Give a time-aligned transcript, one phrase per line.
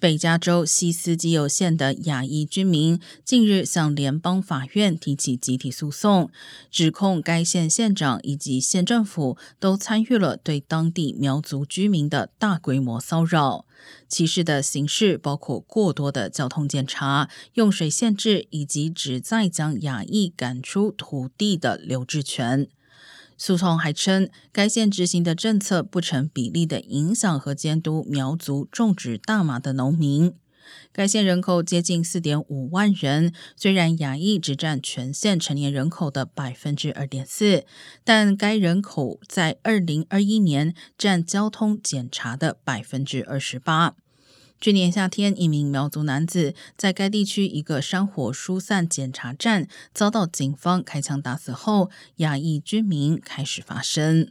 [0.00, 6.30] 北加州西斯基尤县的亚裔居民近日向联邦法院提起集体诉讼，
[6.70, 13.66] 指控该县县长以及县政府都参与了对当地苗族居民的大规模骚扰。
[14.08, 22.68] 歧视的形式包括过多的交通检查、用水限制，以及旨在将亚裔赶出土地的留置权。
[23.42, 30.34] 诉讼还称，该县执行的政策不成比例的影响和监督苗族种植大麻的农民。
[30.92, 37.64] 该县人口接近四点五万人，虽然亚裔只占全县成年人口的百分之二点四，
[38.04, 43.94] 但该人口在二零二一年占交通检查的百分之二十八。
[44.60, 54.30] 去年夏天，一名苗族男子在该地区一个山火疏散检查站遭到警方开枪打死后，亚裔居民开始发声。